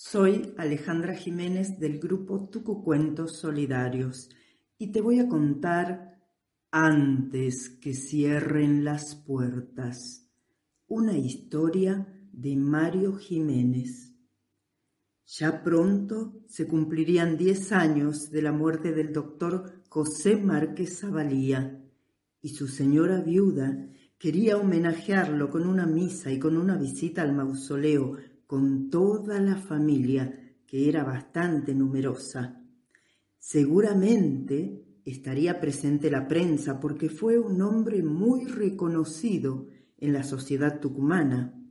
Soy 0.00 0.54
Alejandra 0.56 1.12
Jiménez 1.12 1.80
del 1.80 1.98
grupo 1.98 2.48
Tucucuentos 2.48 3.38
Solidarios 3.38 4.30
y 4.78 4.92
te 4.92 5.00
voy 5.00 5.18
a 5.18 5.26
contar 5.26 6.22
antes 6.70 7.68
que 7.68 7.94
cierren 7.94 8.84
las 8.84 9.16
puertas 9.16 10.30
una 10.86 11.18
historia 11.18 12.06
de 12.30 12.54
Mario 12.54 13.16
Jiménez. 13.16 14.14
Ya 15.26 15.64
pronto 15.64 16.44
se 16.46 16.68
cumplirían 16.68 17.36
diez 17.36 17.72
años 17.72 18.30
de 18.30 18.42
la 18.42 18.52
muerte 18.52 18.92
del 18.92 19.12
doctor 19.12 19.82
José 19.88 20.36
Márquez 20.36 21.00
Zavalía 21.00 21.84
y 22.40 22.50
su 22.50 22.68
señora 22.68 23.20
viuda 23.20 23.88
quería 24.16 24.58
homenajearlo 24.58 25.50
con 25.50 25.66
una 25.66 25.86
misa 25.86 26.30
y 26.30 26.38
con 26.38 26.56
una 26.56 26.76
visita 26.76 27.22
al 27.22 27.34
mausoleo 27.34 28.16
con 28.48 28.88
toda 28.88 29.38
la 29.40 29.56
familia, 29.56 30.54
que 30.66 30.88
era 30.88 31.04
bastante 31.04 31.74
numerosa. 31.74 32.64
Seguramente 33.38 35.02
estaría 35.04 35.60
presente 35.60 36.10
la 36.10 36.26
prensa 36.26 36.80
porque 36.80 37.10
fue 37.10 37.38
un 37.38 37.60
hombre 37.60 38.02
muy 38.02 38.46
reconocido 38.46 39.66
en 39.98 40.14
la 40.14 40.22
sociedad 40.22 40.80
tucumana. 40.80 41.62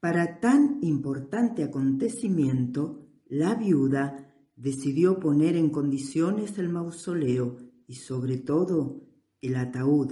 Para 0.00 0.40
tan 0.40 0.78
importante 0.80 1.62
acontecimiento, 1.62 3.06
la 3.26 3.54
viuda 3.54 4.34
decidió 4.56 5.20
poner 5.20 5.56
en 5.56 5.68
condiciones 5.68 6.56
el 6.56 6.70
mausoleo 6.70 7.58
y 7.86 7.96
sobre 7.96 8.38
todo 8.38 9.02
el 9.42 9.56
ataúd, 9.56 10.10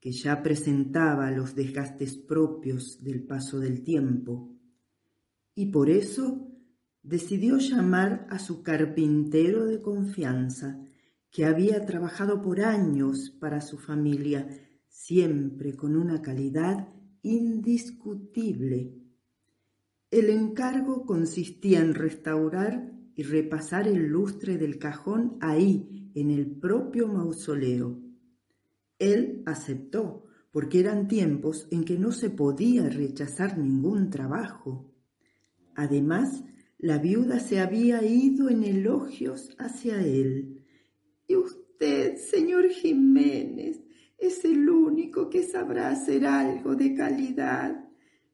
que 0.00 0.12
ya 0.12 0.42
presentaba 0.42 1.30
los 1.30 1.54
desgastes 1.54 2.18
propios 2.18 3.02
del 3.02 3.24
paso 3.24 3.58
del 3.58 3.82
tiempo 3.82 4.53
y 5.54 5.66
por 5.66 5.90
eso 5.90 6.50
decidió 7.02 7.58
llamar 7.58 8.26
a 8.30 8.38
su 8.38 8.62
carpintero 8.62 9.66
de 9.66 9.80
confianza, 9.80 10.80
que 11.30 11.44
había 11.44 11.84
trabajado 11.84 12.40
por 12.40 12.60
años 12.60 13.30
para 13.40 13.60
su 13.60 13.78
familia, 13.78 14.48
siempre 14.88 15.74
con 15.74 15.96
una 15.96 16.22
calidad 16.22 16.88
indiscutible. 17.22 18.94
El 20.10 20.30
encargo 20.30 21.04
consistía 21.04 21.80
en 21.80 21.94
restaurar 21.94 22.92
y 23.16 23.22
repasar 23.24 23.88
el 23.88 24.06
lustre 24.06 24.58
del 24.58 24.78
cajón 24.78 25.36
ahí, 25.40 26.12
en 26.14 26.30
el 26.30 26.46
propio 26.46 27.08
mausoleo. 27.08 28.00
Él 28.98 29.42
aceptó, 29.46 30.24
porque 30.52 30.78
eran 30.78 31.08
tiempos 31.08 31.66
en 31.72 31.84
que 31.84 31.98
no 31.98 32.12
se 32.12 32.30
podía 32.30 32.88
rechazar 32.88 33.58
ningún 33.58 34.10
trabajo. 34.10 34.93
Además, 35.74 36.44
la 36.78 36.98
viuda 36.98 37.40
se 37.40 37.60
había 37.60 38.04
ido 38.04 38.48
en 38.48 38.64
elogios 38.64 39.54
hacia 39.58 40.00
él. 40.02 40.64
Y 41.26 41.36
usted, 41.36 42.16
señor 42.16 42.68
Jiménez, 42.68 43.80
es 44.18 44.44
el 44.44 44.68
único 44.68 45.28
que 45.30 45.42
sabrá 45.42 45.90
hacer 45.90 46.26
algo 46.26 46.74
de 46.74 46.94
calidad. 46.94 47.88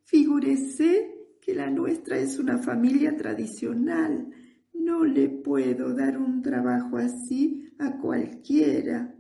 Figúrese 0.04 1.16
que 1.40 1.54
la 1.54 1.70
nuestra 1.70 2.18
es 2.18 2.38
una 2.38 2.58
familia 2.58 3.16
tradicional. 3.16 4.30
No 4.72 5.04
le 5.04 5.28
puedo 5.28 5.94
dar 5.94 6.18
un 6.18 6.42
trabajo 6.42 6.96
así 6.96 7.72
a 7.78 7.98
cualquiera. 7.98 9.14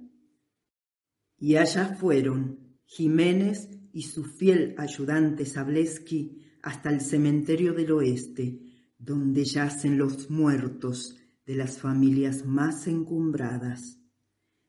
Y 1.38 1.56
allá 1.56 1.94
fueron 1.94 2.58
Jiménez 2.84 3.68
y 3.92 4.02
su 4.02 4.24
fiel 4.24 4.74
ayudante 4.76 5.46
Sableski 5.46 6.39
hasta 6.62 6.90
el 6.90 7.00
cementerio 7.00 7.72
del 7.72 7.92
oeste, 7.92 8.58
donde 8.98 9.44
yacen 9.44 9.98
los 9.98 10.30
muertos 10.30 11.16
de 11.46 11.54
las 11.56 11.78
familias 11.78 12.44
más 12.44 12.86
encumbradas. 12.86 13.98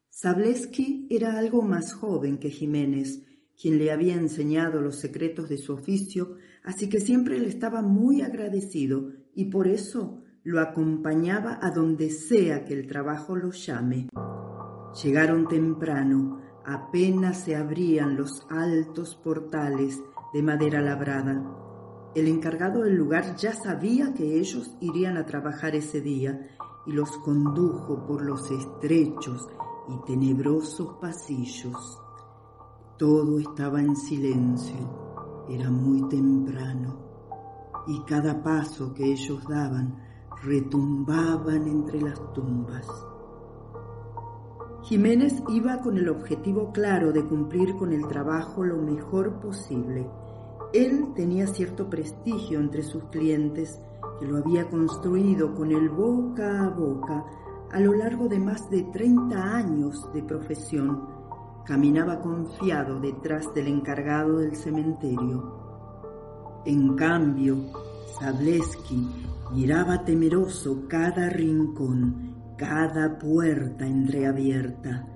Sableski 0.09 1.07
era 1.09 1.37
algo 1.37 1.61
más 1.61 1.93
joven 1.93 2.37
que 2.37 2.49
Jiménez, 2.49 3.23
quien 3.59 3.77
le 3.77 3.91
había 3.91 4.15
enseñado 4.15 4.81
los 4.81 4.97
secretos 4.97 5.49
de 5.49 5.57
su 5.57 5.73
oficio, 5.73 6.37
así 6.63 6.89
que 6.89 6.99
siempre 6.99 7.39
le 7.39 7.47
estaba 7.47 7.81
muy 7.81 8.21
agradecido 8.21 9.11
y 9.35 9.45
por 9.45 9.67
eso 9.67 10.23
lo 10.43 10.59
acompañaba 10.59 11.59
a 11.61 11.71
donde 11.71 12.09
sea 12.09 12.65
que 12.65 12.73
el 12.73 12.87
trabajo 12.87 13.35
lo 13.35 13.51
llame. 13.51 14.09
Llegaron 15.03 15.47
temprano, 15.47 16.41
apenas 16.65 17.43
se 17.43 17.55
abrían 17.55 18.17
los 18.17 18.45
altos 18.49 19.15
portales 19.15 20.01
de 20.33 20.43
madera 20.43 20.81
labrada. 20.81 21.70
El 22.13 22.27
encargado 22.27 22.81
del 22.81 22.95
lugar 22.95 23.37
ya 23.37 23.53
sabía 23.53 24.13
que 24.13 24.37
ellos 24.37 24.75
irían 24.81 25.15
a 25.15 25.25
trabajar 25.25 25.75
ese 25.75 26.01
día 26.01 26.41
y 26.85 26.91
los 26.91 27.09
condujo 27.19 28.05
por 28.05 28.21
los 28.21 28.51
estrechos 28.51 29.47
y 29.87 30.05
tenebrosos 30.05 30.97
pasillos. 30.99 32.01
Todo 32.97 33.39
estaba 33.39 33.79
en 33.79 33.95
silencio, 33.95 35.45
era 35.49 35.71
muy 35.71 36.09
temprano 36.09 36.99
y 37.87 38.01
cada 38.01 38.43
paso 38.43 38.93
que 38.93 39.05
ellos 39.05 39.41
daban 39.47 39.97
retumbaban 40.43 41.65
entre 41.65 42.01
las 42.01 42.33
tumbas. 42.33 42.87
Jiménez 44.83 45.41
iba 45.47 45.79
con 45.79 45.97
el 45.97 46.09
objetivo 46.09 46.73
claro 46.73 47.13
de 47.13 47.23
cumplir 47.23 47.77
con 47.77 47.93
el 47.93 48.05
trabajo 48.07 48.65
lo 48.65 48.77
mejor 48.77 49.39
posible 49.39 50.09
él 50.73 51.07
tenía 51.15 51.47
cierto 51.47 51.89
prestigio 51.89 52.59
entre 52.59 52.83
sus 52.83 53.03
clientes 53.05 53.79
que 54.19 54.25
lo 54.25 54.37
había 54.37 54.69
construido 54.69 55.53
con 55.53 55.71
el 55.71 55.89
boca 55.89 56.65
a 56.65 56.69
boca 56.69 57.25
a 57.71 57.79
lo 57.79 57.93
largo 57.93 58.27
de 58.27 58.39
más 58.39 58.69
de 58.69 58.83
30 58.83 59.55
años 59.55 60.11
de 60.13 60.23
profesión. 60.23 61.09
Caminaba 61.65 62.21
confiado 62.21 62.99
detrás 62.99 63.53
del 63.53 63.67
encargado 63.67 64.37
del 64.37 64.55
cementerio. 64.55 66.61
En 66.65 66.95
cambio, 66.95 67.57
Sableski 68.19 69.07
miraba 69.53 70.03
temeroso 70.03 70.83
cada 70.87 71.29
rincón, 71.29 72.55
cada 72.57 73.17
puerta 73.17 73.85
entreabierta. 73.85 75.07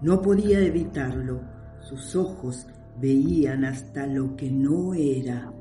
No 0.00 0.20
podía 0.20 0.60
evitarlo. 0.60 1.40
Sus 1.80 2.16
ojos 2.16 2.66
veían 3.00 3.64
hasta 3.64 4.06
lo 4.06 4.36
que 4.36 4.50
no 4.50 4.94
era, 4.94 5.52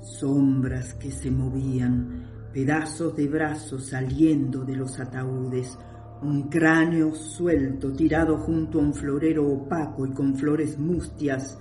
sombras 0.00 0.94
que 0.94 1.10
se 1.10 1.30
movían, 1.30 2.50
pedazos 2.52 3.16
de 3.16 3.26
brazos 3.26 3.86
saliendo 3.86 4.64
de 4.64 4.76
los 4.76 4.98
ataúdes, 5.00 5.76
un 6.22 6.48
cráneo 6.48 7.14
suelto 7.14 7.92
tirado 7.92 8.38
junto 8.38 8.78
a 8.78 8.82
un 8.82 8.94
florero 8.94 9.46
opaco 9.46 10.06
y 10.06 10.10
con 10.12 10.34
flores 10.36 10.78
mustias, 10.78 11.58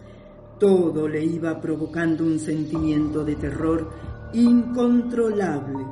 todo 0.60 1.08
le 1.08 1.26
iba 1.26 1.60
provocando 1.60 2.24
un 2.24 2.40
sentimiento 2.40 3.26
de 3.26 3.36
terror 3.36 3.90
incontrolable. 4.34 5.86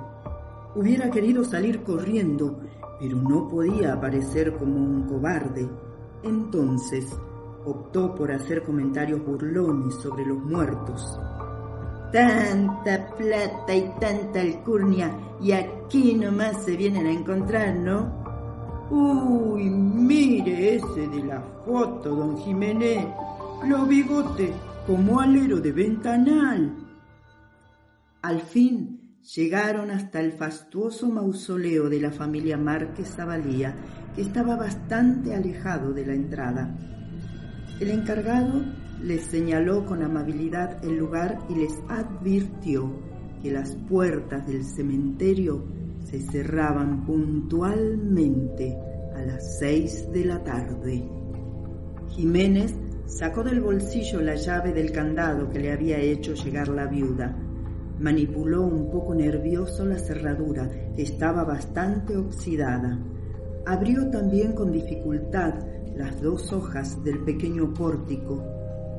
Hubiera 0.75 1.09
querido 1.09 1.43
salir 1.43 1.83
corriendo, 1.83 2.61
pero 2.99 3.17
no 3.17 3.47
podía 3.49 3.93
aparecer 3.93 4.53
como 4.53 4.77
un 4.77 5.03
cobarde. 5.03 5.67
Entonces, 6.23 7.13
optó 7.65 8.15
por 8.15 8.31
hacer 8.31 8.63
comentarios 8.63 9.23
burlones 9.25 9.95
sobre 9.95 10.25
los 10.25 10.39
muertos. 10.39 11.19
Tanta 12.11 13.15
plata 13.15 13.73
y 13.73 13.89
tanta 13.99 14.41
alcurnia, 14.41 15.17
y 15.41 15.53
aquí 15.53 16.13
nomás 16.15 16.63
se 16.63 16.75
vienen 16.75 17.07
a 17.07 17.11
encontrar, 17.11 17.75
¿no? 17.75 18.21
Uy, 18.89 19.69
mire 19.69 20.75
ese 20.75 21.07
de 21.07 21.23
la 21.23 21.41
foto, 21.65 22.13
don 22.13 22.37
Jiménez. 22.37 23.07
Los 23.65 23.87
bigotes 23.87 24.51
como 24.85 25.21
alero 25.21 25.61
de 25.61 25.71
ventanal. 25.71 26.75
Al 28.21 28.41
fin 28.41 29.17
llegaron 29.35 29.91
hasta 29.91 30.19
el 30.19 30.33
fastuoso 30.33 31.09
mausoleo 31.09 31.87
de 31.89 32.01
la 32.01 32.11
familia 32.11 32.57
Márquez 32.57 33.15
Zavalía, 33.15 33.75
que 34.15 34.23
estaba 34.23 34.57
bastante 34.57 35.33
alejado 35.33 35.93
de 35.93 36.05
la 36.05 36.13
entrada. 36.13 36.75
El 37.81 37.89
encargado 37.89 38.61
les 39.01 39.23
señaló 39.23 39.87
con 39.87 40.03
amabilidad 40.03 40.85
el 40.85 40.97
lugar 40.97 41.39
y 41.49 41.55
les 41.55 41.73
advirtió 41.89 42.91
que 43.41 43.49
las 43.49 43.75
puertas 43.89 44.45
del 44.45 44.63
cementerio 44.63 45.65
se 46.03 46.19
cerraban 46.19 47.07
puntualmente 47.07 48.77
a 49.15 49.21
las 49.21 49.57
seis 49.57 50.07
de 50.13 50.25
la 50.25 50.43
tarde. 50.43 51.09
Jiménez 52.09 52.75
sacó 53.07 53.43
del 53.43 53.61
bolsillo 53.61 54.21
la 54.21 54.35
llave 54.35 54.73
del 54.73 54.91
candado 54.91 55.49
que 55.49 55.59
le 55.59 55.71
había 55.71 55.97
hecho 55.97 56.35
llegar 56.35 56.67
la 56.67 56.85
viuda. 56.85 57.35
Manipuló 57.97 58.61
un 58.61 58.91
poco 58.91 59.15
nervioso 59.15 59.85
la 59.85 59.97
cerradura, 59.97 60.69
que 60.95 61.01
estaba 61.01 61.43
bastante 61.43 62.15
oxidada. 62.15 62.99
Abrió 63.65 64.07
también 64.11 64.53
con 64.53 64.71
dificultad 64.71 65.55
las 65.95 66.21
dos 66.21 66.51
hojas 66.53 67.03
del 67.03 67.19
pequeño 67.19 67.73
pórtico, 67.73 68.43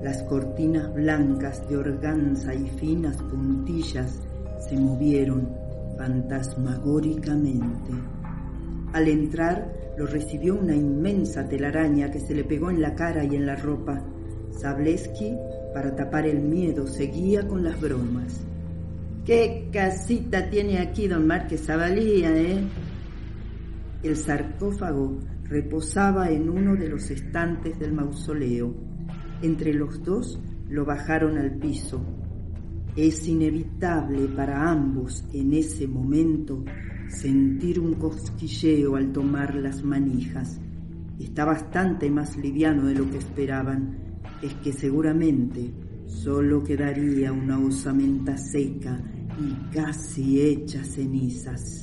las 0.02 0.22
cortinas 0.24 0.92
blancas 0.92 1.68
de 1.68 1.76
organza 1.76 2.54
y 2.54 2.68
finas 2.70 3.16
puntillas 3.22 4.20
se 4.68 4.76
movieron 4.76 5.48
fantasmagóricamente. 5.96 7.92
Al 8.92 9.08
entrar, 9.08 9.72
lo 9.96 10.06
recibió 10.06 10.56
una 10.56 10.74
inmensa 10.74 11.48
telaraña 11.48 12.10
que 12.10 12.20
se 12.20 12.34
le 12.34 12.44
pegó 12.44 12.70
en 12.70 12.82
la 12.82 12.94
cara 12.94 13.24
y 13.24 13.36
en 13.36 13.46
la 13.46 13.56
ropa. 13.56 14.02
Zableski, 14.58 15.36
para 15.72 15.94
tapar 15.94 16.26
el 16.26 16.40
miedo, 16.40 16.86
seguía 16.86 17.46
con 17.46 17.62
las 17.64 17.80
bromas. 17.80 18.40
¿Qué 19.24 19.68
casita 19.72 20.50
tiene 20.50 20.78
aquí 20.78 21.06
don 21.06 21.26
Márquez 21.26 21.64
Zabalía, 21.66 22.36
eh? 22.36 22.60
El 24.02 24.16
sarcófago 24.16 25.18
reposaba 25.52 26.30
en 26.30 26.48
uno 26.48 26.74
de 26.76 26.88
los 26.88 27.10
estantes 27.10 27.78
del 27.78 27.92
mausoleo. 27.92 28.74
Entre 29.42 29.74
los 29.74 30.02
dos 30.02 30.40
lo 30.70 30.86
bajaron 30.86 31.36
al 31.36 31.58
piso. 31.58 32.02
Es 32.96 33.28
inevitable 33.28 34.28
para 34.28 34.70
ambos 34.70 35.24
en 35.34 35.52
ese 35.52 35.86
momento 35.86 36.64
sentir 37.08 37.80
un 37.80 37.94
cosquilleo 37.94 38.96
al 38.96 39.12
tomar 39.12 39.54
las 39.54 39.84
manijas. 39.84 40.58
Está 41.20 41.44
bastante 41.44 42.10
más 42.10 42.36
liviano 42.38 42.86
de 42.86 42.94
lo 42.94 43.10
que 43.10 43.18
esperaban. 43.18 44.20
Es 44.40 44.54
que 44.54 44.72
seguramente 44.72 45.70
solo 46.06 46.64
quedaría 46.64 47.30
una 47.30 47.58
osamenta 47.58 48.38
seca 48.38 49.02
y 49.38 49.74
casi 49.74 50.40
hecha 50.40 50.82
cenizas. 50.82 51.82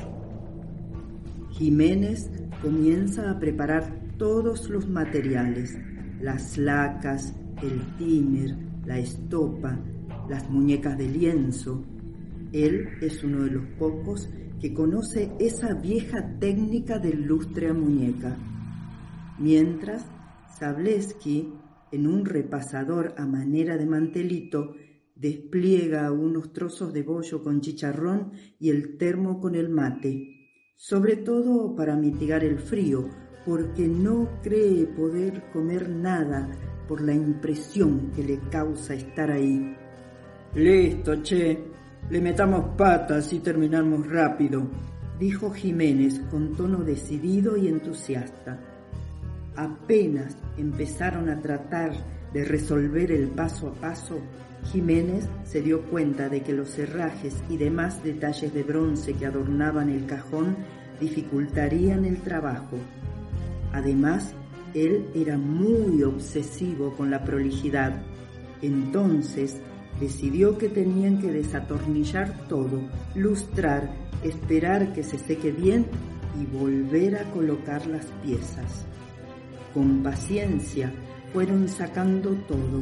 Jiménez 1.52 2.30
comienza 2.62 3.30
a 3.30 3.40
preparar 3.40 4.16
todos 4.18 4.70
los 4.70 4.88
materiales, 4.88 5.78
las 6.22 6.58
lacas, 6.58 7.34
el 7.62 7.98
tiner, 7.98 8.56
la 8.86 9.00
estopa, 9.00 9.80
las 10.30 10.50
muñecas 10.50 10.98
de 10.98 11.08
lienzo. 11.08 11.84
Él 12.52 12.90
es 13.02 13.24
uno 13.24 13.44
de 13.44 13.52
los 13.52 13.66
pocos 13.78 14.30
que 14.60 14.74
conoce 14.74 15.32
esa 15.40 15.74
vieja 15.74 16.38
técnica 16.40 17.00
del 17.00 17.24
lustre 17.24 17.70
a 17.70 17.74
muñeca. 17.74 18.38
Mientras, 19.38 20.06
Zableski, 20.58 21.54
en 21.92 22.08
un 22.08 22.26
repasador 22.26 23.16
a 23.18 23.26
manera 23.26 23.78
de 23.78 23.86
mantelito, 23.86 24.76
despliega 25.16 26.12
unos 26.12 26.54
trozos 26.54 26.94
de 26.94 27.04
bollo 27.04 27.42
con 27.44 27.62
chicharrón 27.62 28.32
y 28.60 28.70
el 28.70 28.98
termo 28.98 29.40
con 29.40 29.56
el 29.56 29.70
mate, 29.70 30.39
sobre 30.80 31.18
todo 31.18 31.76
para 31.76 31.98
mitigar 31.98 32.42
el 32.42 32.58
frío, 32.58 33.10
porque 33.46 33.86
no 33.86 34.30
cree 34.42 34.86
poder 34.86 35.44
comer 35.52 35.90
nada 35.90 36.48
por 36.88 37.02
la 37.02 37.14
impresión 37.14 38.12
que 38.16 38.24
le 38.24 38.40
causa 38.50 38.94
estar 38.94 39.30
ahí. 39.30 39.76
Listo, 40.56 41.22
che, 41.22 41.62
le 42.10 42.22
metamos 42.22 42.78
patas 42.78 43.34
y 43.34 43.40
terminamos 43.40 44.10
rápido, 44.10 44.70
dijo 45.20 45.52
Jiménez 45.52 46.22
con 46.32 46.56
tono 46.56 46.78
decidido 46.78 47.58
y 47.58 47.68
entusiasta. 47.68 48.58
Apenas 49.58 50.38
empezaron 50.58 51.28
a 51.30 51.42
tratar 51.42 51.92
de 52.32 52.46
resolver 52.46 53.12
el 53.12 53.28
paso 53.28 53.68
a 53.68 53.74
paso, 53.74 54.18
Jiménez 54.66 55.28
se 55.44 55.62
dio 55.62 55.84
cuenta 55.84 56.30
de 56.30 56.42
que 56.42 56.54
los 56.54 56.78
herrajes 56.78 57.44
y 57.50 57.58
demás 57.58 58.04
detalles 58.04 58.54
de 58.54 58.64
bronce 58.64 59.14
que 59.14 59.26
adornaban 59.26 59.90
el 59.90 60.06
cajón 60.06 60.58
dificultarían 61.00 62.06
el 62.06 62.22
trabajo. 62.22 62.78
Además, 63.72 64.34
él 64.74 65.08
era 65.16 65.38
muy 65.38 66.04
obsesivo 66.04 66.94
con 66.96 67.10
la 67.10 67.24
prolijidad. 67.24 68.02
Entonces 68.62 69.58
decidió 70.00 70.58
que 70.58 70.70
tenían 70.70 71.20
que 71.20 71.32
desatornillar 71.32 72.48
todo, 72.48 72.82
lustrar, 73.16 73.90
esperar 74.24 74.94
que 74.94 75.04
se 75.04 75.18
seque 75.18 75.52
bien 75.52 75.86
y 76.40 76.46
volver 76.46 77.18
a 77.18 77.32
colocar 77.32 77.86
las 77.88 78.06
piezas. 78.24 78.86
Con 79.74 80.04
paciencia 80.04 80.92
fueron 81.34 81.68
sacando 81.68 82.32
todo, 82.48 82.82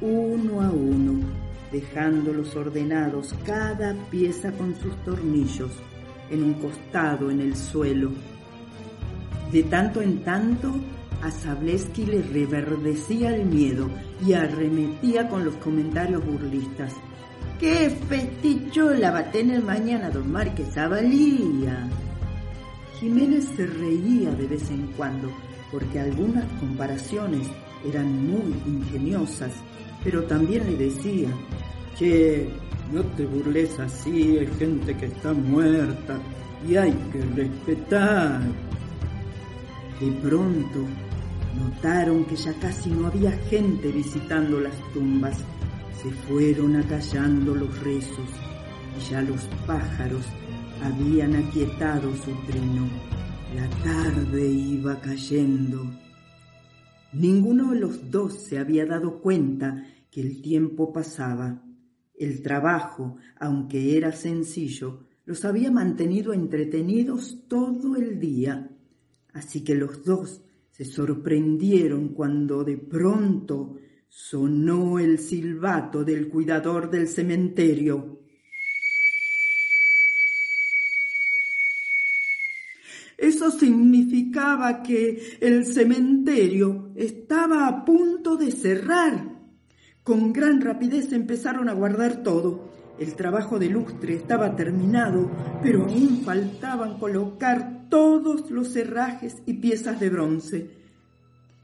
uno 0.00 0.60
a 0.62 0.70
uno, 0.70 1.20
dejándolos 1.72 2.54
ordenados 2.56 3.34
cada 3.44 3.94
pieza 4.10 4.52
con 4.52 4.74
sus 4.76 4.94
tornillos, 5.04 5.72
en 6.30 6.42
un 6.42 6.54
costado 6.54 7.30
en 7.30 7.40
el 7.40 7.56
suelo. 7.56 8.10
De 9.52 9.62
tanto 9.64 10.02
en 10.02 10.22
tanto 10.22 10.74
a 11.22 11.30
Zableski 11.30 12.06
le 12.06 12.22
reverdecía 12.22 13.34
el 13.34 13.46
miedo 13.46 13.88
y 14.24 14.34
arremetía 14.34 15.28
con 15.28 15.44
los 15.44 15.56
comentarios 15.56 16.24
burlistas. 16.24 16.94
¡Qué 17.58 17.90
festichola 17.90 19.10
va 19.10 19.18
a 19.20 19.30
tener 19.32 19.62
mañana 19.62 20.10
don 20.10 20.30
Márquez 20.30 20.74
Zabalía! 20.74 21.88
Jiménez 23.00 23.48
se 23.56 23.66
reía 23.66 24.30
de 24.30 24.46
vez 24.46 24.70
en 24.70 24.86
cuando, 24.96 25.28
porque 25.72 25.98
algunas 25.98 26.44
comparaciones 26.60 27.48
eran 27.84 28.12
muy 28.28 28.54
ingeniosas, 28.66 29.52
pero 30.04 30.24
también 30.24 30.64
le 30.66 30.76
decía, 30.76 31.28
que 31.98 32.48
no 32.92 33.02
te 33.02 33.26
burles 33.26 33.78
así, 33.78 34.38
hay 34.38 34.46
gente 34.58 34.96
que 34.96 35.06
está 35.06 35.32
muerta 35.32 36.20
y 36.66 36.76
hay 36.76 36.92
que 37.12 37.20
respetar. 37.34 38.40
De 40.00 40.12
pronto 40.22 40.86
Notaron 41.58 42.24
que 42.24 42.36
ya 42.36 42.52
casi 42.54 42.90
no 42.90 43.08
había 43.08 43.32
gente 43.50 43.90
visitando 43.90 44.60
las 44.60 44.74
tumbas. 44.92 45.38
Se 46.00 46.10
fueron 46.28 46.76
acallando 46.76 47.54
los 47.54 47.76
rezos 47.80 48.30
y 48.96 49.10
ya 49.10 49.22
los 49.22 49.42
pájaros 49.66 50.24
habían 50.84 51.34
aquietado 51.34 52.14
su 52.14 52.32
trino. 52.46 52.88
La 53.56 53.68
tarde 53.82 54.46
iba 54.46 55.00
cayendo. 55.00 55.84
Ninguno 57.18 57.72
de 57.72 57.80
los 57.80 58.12
dos 58.12 58.44
se 58.44 58.58
había 58.58 58.86
dado 58.86 59.20
cuenta 59.20 59.84
que 60.08 60.20
el 60.20 60.40
tiempo 60.40 60.92
pasaba. 60.92 61.64
El 62.14 62.42
trabajo, 62.42 63.16
aunque 63.40 63.96
era 63.96 64.12
sencillo, 64.12 65.08
los 65.24 65.44
había 65.44 65.72
mantenido 65.72 66.32
entretenidos 66.32 67.40
todo 67.48 67.96
el 67.96 68.20
día. 68.20 68.70
Así 69.32 69.64
que 69.64 69.74
los 69.74 70.04
dos 70.04 70.42
se 70.70 70.84
sorprendieron 70.84 72.10
cuando 72.10 72.62
de 72.62 72.76
pronto 72.76 73.74
sonó 74.08 75.00
el 75.00 75.18
silbato 75.18 76.04
del 76.04 76.28
cuidador 76.28 76.88
del 76.88 77.08
cementerio. 77.08 78.17
Eso 83.18 83.50
significaba 83.50 84.80
que 84.84 85.38
el 85.40 85.66
cementerio 85.66 86.92
estaba 86.94 87.66
a 87.66 87.84
punto 87.84 88.36
de 88.36 88.52
cerrar. 88.52 89.36
Con 90.04 90.32
gran 90.32 90.60
rapidez 90.60 91.12
empezaron 91.12 91.68
a 91.68 91.72
guardar 91.72 92.22
todo. 92.22 92.70
El 93.00 93.14
trabajo 93.16 93.58
de 93.58 93.70
lustre 93.70 94.14
estaba 94.14 94.54
terminado, 94.54 95.28
pero 95.60 95.84
aún 95.84 96.22
faltaban 96.24 96.98
colocar 97.00 97.88
todos 97.88 98.52
los 98.52 98.74
herrajes 98.76 99.42
y 99.46 99.54
piezas 99.54 99.98
de 99.98 100.10
bronce. 100.10 100.70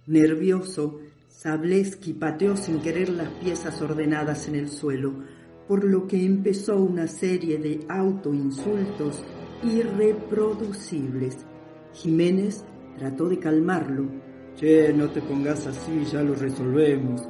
Nervioso, 0.08 0.99
Zableski 1.30 2.14
pateó 2.14 2.56
sin 2.56 2.80
querer 2.80 3.11
las 3.11 3.28
piezas 3.28 3.80
ordenadas 3.80 4.49
en 4.49 4.56
el 4.56 4.68
suelo, 4.68 5.14
por 5.68 5.84
lo 5.84 6.08
que 6.08 6.25
empezó 6.25 6.76
una 6.76 7.06
serie 7.06 7.58
de 7.58 7.87
autoinsultos 7.88 9.25
irreproducibles. 9.64 11.38
Jiménez 11.92 12.64
trató 12.99 13.28
de 13.28 13.38
calmarlo. 13.38 14.06
Che, 14.56 14.92
no 14.92 15.11
te 15.11 15.21
pongas 15.21 15.66
así, 15.66 16.04
ya 16.11 16.23
lo 16.23 16.35
resolvemos. 16.35 17.28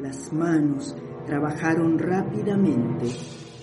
Las 0.00 0.32
manos 0.32 0.94
trabajaron 1.26 1.98
rápidamente 1.98 3.06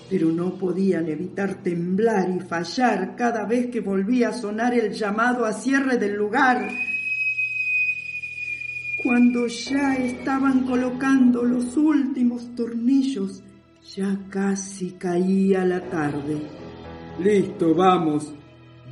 pero 0.08 0.30
no 0.30 0.56
podían 0.56 1.08
evitar 1.08 1.62
temblar 1.62 2.30
y 2.30 2.40
fallar 2.40 3.16
cada 3.16 3.44
vez 3.44 3.68
que 3.68 3.80
volvía 3.80 4.28
a 4.28 4.32
sonar 4.32 4.74
el 4.74 4.92
llamado 4.92 5.44
a 5.44 5.52
cierre 5.52 5.96
del 5.98 6.14
lugar. 6.14 6.68
Cuando 9.02 9.46
ya 9.46 9.94
estaban 9.94 10.64
colocando 10.64 11.42
los 11.42 11.76
últimos 11.76 12.54
tornillos, 12.54 13.42
ya 13.94 14.18
casi 14.30 14.92
caía 14.92 15.64
la 15.64 15.80
tarde. 15.80 16.65
Listo, 17.18 17.74
vamos, 17.74 18.34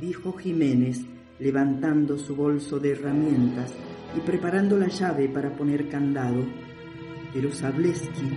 dijo 0.01 0.33
Jiménez, 0.33 1.05
levantando 1.39 2.17
su 2.17 2.35
bolso 2.35 2.79
de 2.79 2.91
herramientas 2.91 3.73
y 4.15 4.19
preparando 4.21 4.77
la 4.77 4.87
llave 4.87 5.29
para 5.29 5.55
poner 5.55 5.87
candado 5.89 6.43
pero 7.35 7.51
Zableski 7.51 8.29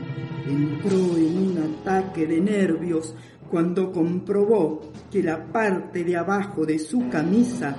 entró 0.49 1.17
en 1.17 1.39
un 1.39 1.77
ataque 1.79 2.27
de 2.27 2.41
nervios 2.41 3.15
cuando 3.49 3.93
comprobó 3.93 4.91
que 5.09 5.23
la 5.23 5.53
parte 5.53 6.03
de 6.03 6.17
abajo 6.17 6.67
de 6.67 6.81
su 6.81 7.09
camisa 7.09 7.77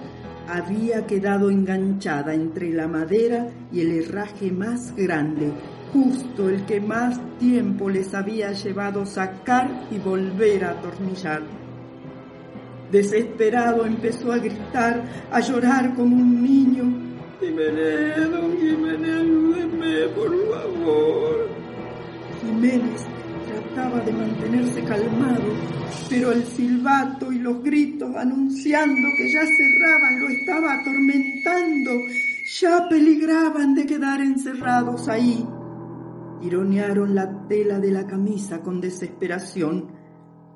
había 0.47 1.05
quedado 1.05 1.49
enganchada 1.51 2.33
entre 2.33 2.71
la 2.71 2.87
madera 2.87 3.49
y 3.69 3.81
el 3.81 3.91
herraje 3.91 4.49
más 4.49 4.95
grande, 4.95 5.51
justo 5.91 6.49
el 6.49 6.65
que 6.65 6.79
más 6.79 7.19
tiempo 7.37 7.89
les 7.89 8.13
había 8.13 8.53
llevado 8.53 9.05
sacar 9.05 9.87
y 9.91 9.99
volver 9.99 10.63
a 10.63 10.71
atornillar. 10.71 11.58
Desesperado 12.91 13.85
empezó 13.85 14.31
a 14.31 14.39
gritar, 14.39 15.03
a 15.31 15.39
llorar 15.41 15.93
como 15.93 16.15
un 16.15 16.41
niño. 16.43 16.85
Jiménez, 17.39 18.31
don 18.31 18.57
Jiménez, 18.57 19.21
ayúdeme, 19.21 20.07
por 20.15 20.31
favor. 20.49 21.49
Jiménez 22.41 23.05
trataba 23.47 23.99
de 23.99 24.11
mantenerse 24.11 24.83
calmado, 24.83 25.53
pero 26.09 26.31
el 26.31 26.43
silbato 26.43 27.31
y 27.31 27.37
los 27.37 27.61
gritos 27.61 28.15
anunciando 28.15 29.07
que 29.17 29.33
ya 29.33 29.41
cerraban 29.41 30.19
lo 30.19 30.27
estaba 30.27 30.73
atormentando. 30.73 31.91
Ya 32.59 32.89
peligraban 32.89 33.75
de 33.75 33.85
quedar 33.85 34.19
encerrados 34.19 35.07
ahí. 35.07 35.45
Tironearon 36.41 37.13
la 37.13 37.47
tela 37.47 37.79
de 37.79 37.91
la 37.91 38.07
camisa 38.07 38.61
con 38.61 38.81
desesperación, 38.81 39.91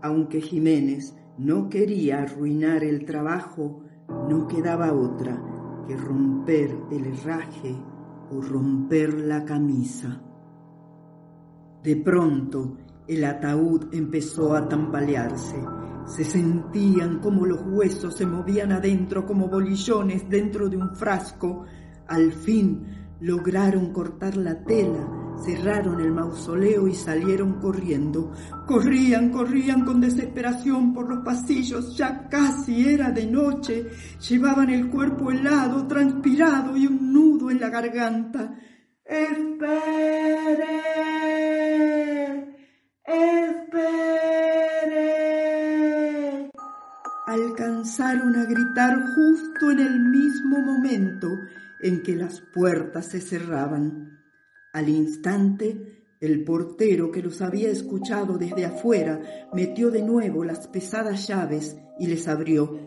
aunque 0.01 0.41
Jiménez 0.41 1.13
no 1.37 1.69
quería 1.69 2.21
arruinar 2.21 2.83
el 2.83 3.05
trabajo, 3.05 3.81
no 4.29 4.47
quedaba 4.47 4.93
otra 4.93 5.41
que 5.87 5.95
romper 5.95 6.77
el 6.91 7.05
herraje 7.07 7.75
o 8.31 8.41
romper 8.41 9.13
la 9.13 9.43
camisa. 9.43 10.21
De 11.83 11.95
pronto 11.97 12.77
el 13.07 13.23
ataúd 13.25 13.93
empezó 13.93 14.55
a 14.55 14.67
tambalearse. 14.67 15.57
Se 16.05 16.23
sentían 16.23 17.19
como 17.19 17.45
los 17.45 17.61
huesos 17.65 18.15
se 18.15 18.25
movían 18.25 18.71
adentro 18.71 19.25
como 19.25 19.47
bolillones 19.47 20.29
dentro 20.29 20.69
de 20.69 20.77
un 20.77 20.95
frasco. 20.95 21.65
Al 22.07 22.31
fin 22.31 22.85
lograron 23.19 23.91
cortar 23.91 24.37
la 24.37 24.63
tela 24.63 25.22
cerraron 25.43 25.99
el 25.99 26.11
mausoleo 26.11 26.87
y 26.87 26.95
salieron 26.95 27.59
corriendo. 27.59 28.31
Corrían, 28.65 29.29
corrían 29.29 29.83
con 29.85 29.99
desesperación 30.01 30.93
por 30.93 31.09
los 31.09 31.23
pasillos, 31.23 31.97
ya 31.97 32.27
casi 32.29 32.87
era 32.89 33.11
de 33.11 33.25
noche. 33.25 33.89
Llevaban 34.29 34.69
el 34.69 34.89
cuerpo 34.89 35.31
helado, 35.31 35.85
transpirado 35.87 36.77
y 36.77 36.87
un 36.87 37.11
nudo 37.13 37.51
en 37.51 37.59
la 37.59 37.69
garganta. 37.69 38.55
¡Espere! 39.05 39.73
¡Espere! 43.05 44.13
Alcanzaron 47.27 48.35
a 48.35 48.45
gritar 48.45 48.97
justo 49.15 49.71
en 49.71 49.79
el 49.79 49.99
mismo 49.99 50.59
momento 50.59 51.27
en 51.81 52.01
que 52.01 52.15
las 52.15 52.41
puertas 52.53 53.07
se 53.07 53.19
cerraban. 53.19 54.22
Al 54.73 54.89
instante, 54.89 56.03
el 56.19 56.43
portero 56.43 57.11
que 57.11 57.21
los 57.21 57.43
había 57.43 57.69
escuchado 57.69 58.39
desde 58.39 58.65
afuera 58.65 59.21
metió 59.53 59.91
de 59.91 60.01
nuevo 60.01 60.43
las 60.43 60.67
pesadas 60.67 61.27
llaves 61.27 61.77
y 61.99 62.07
les 62.07 62.27
abrió. 62.27 62.79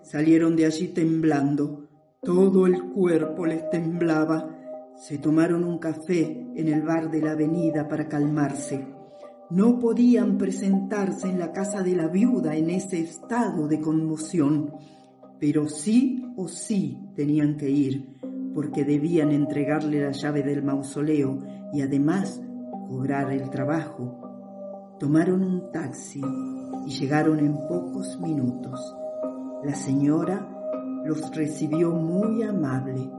Salieron 0.00 0.56
de 0.56 0.64
allí 0.64 0.88
temblando. 0.88 1.86
Todo 2.22 2.66
el 2.66 2.82
cuerpo 2.84 3.44
les 3.44 3.68
temblaba. 3.68 4.94
Se 4.96 5.18
tomaron 5.18 5.64
un 5.64 5.78
café 5.78 6.50
en 6.56 6.68
el 6.68 6.80
bar 6.80 7.10
de 7.10 7.20
la 7.20 7.32
avenida 7.32 7.86
para 7.88 8.08
calmarse. 8.08 8.86
No 9.50 9.78
podían 9.78 10.38
presentarse 10.38 11.28
en 11.28 11.38
la 11.38 11.52
casa 11.52 11.82
de 11.82 11.94
la 11.94 12.08
viuda 12.08 12.56
en 12.56 12.70
ese 12.70 13.00
estado 13.00 13.68
de 13.68 13.82
conmoción, 13.82 14.72
pero 15.38 15.68
sí 15.68 16.24
o 16.38 16.48
sí 16.48 17.10
tenían 17.14 17.58
que 17.58 17.68
ir 17.68 18.14
porque 18.54 18.84
debían 18.84 19.32
entregarle 19.32 20.00
la 20.00 20.12
llave 20.12 20.42
del 20.42 20.62
mausoleo 20.62 21.38
y 21.72 21.82
además 21.82 22.40
cobrar 22.88 23.32
el 23.32 23.50
trabajo. 23.50 24.20
Tomaron 24.98 25.42
un 25.42 25.72
taxi 25.72 26.22
y 26.86 26.90
llegaron 26.90 27.40
en 27.40 27.56
pocos 27.66 28.18
minutos. 28.20 28.96
La 29.64 29.74
señora 29.74 30.48
los 31.04 31.34
recibió 31.34 31.90
muy 31.92 32.42
amable, 32.42 33.10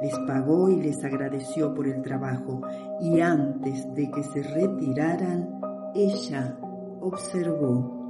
les 0.00 0.18
pagó 0.26 0.70
y 0.70 0.80
les 0.80 1.02
agradeció 1.04 1.74
por 1.74 1.88
el 1.88 2.02
trabajo 2.02 2.62
y 3.00 3.20
antes 3.20 3.92
de 3.94 4.10
que 4.10 4.22
se 4.22 4.42
retiraran, 4.42 5.60
ella 5.94 6.56
observó 7.00 8.03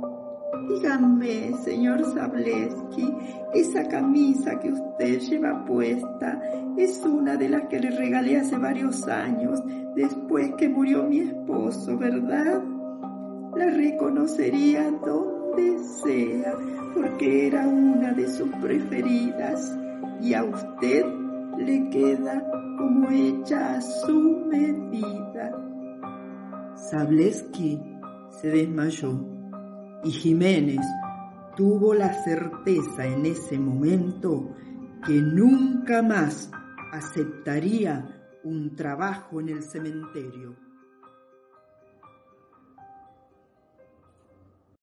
Dígame, 0.69 1.53
señor 1.65 2.05
Zableski, 2.13 3.15
esa 3.55 3.89
camisa 3.89 4.59
que 4.61 4.73
usted 4.73 5.19
lleva 5.21 5.65
puesta 5.65 6.41
es 6.77 7.03
una 7.05 7.37
de 7.37 7.49
las 7.49 7.63
que 7.69 7.81
le 7.81 7.91
regalé 7.91 8.39
hace 8.39 8.57
varios 8.57 9.07
años, 9.09 9.63
después 9.95 10.53
que 10.57 10.69
murió 10.69 11.05
mi 11.05 11.21
esposo, 11.21 11.97
¿verdad? 11.99 12.63
La 13.57 13.67
reconocería 13.67 14.91
donde 14.91 15.79
sea, 16.03 16.57
porque 16.95 17.49
era 17.49 17.67
una 17.67 18.13
de 18.13 18.29
sus 18.29 18.49
preferidas 18.57 19.77
y 20.21 20.35
a 20.35 20.45
usted 20.45 21.05
le 21.59 21.89
queda 21.91 22.45
como 22.79 23.11
hecha 23.11 23.77
a 23.77 23.81
su 23.81 24.47
medida. 24.49 25.53
Zableski 26.77 27.81
se 28.31 28.49
desmayó 28.49 29.34
y 30.05 30.11
Jiménez 30.11 30.87
tuvo 31.57 31.95
la 31.95 32.13
certeza 32.25 33.07
en 33.07 33.27
ese 33.27 33.59
momento 33.59 34.55
que 35.07 35.15
nunca 35.15 36.03
más 36.03 36.51
aceptaría 36.93 38.39
un 38.45 38.75
trabajo 38.77 39.41
en 39.41 39.49
el 39.49 39.63
cementerio. 39.63 40.64